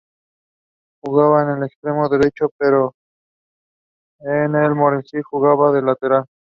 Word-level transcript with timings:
Jugaba 1.03 1.45
de 1.45 1.63
extremo 1.67 2.09
derecho, 2.09 2.49
pero 2.57 2.95
en 4.21 4.55
el 4.55 4.73
Morell, 4.73 5.03
jugaba 5.23 5.71
de 5.71 5.83
lateral. 5.83 6.25